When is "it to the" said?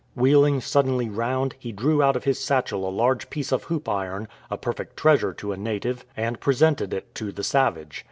6.91-7.43